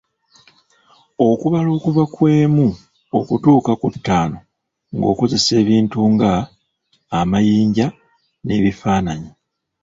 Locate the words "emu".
2.39-2.67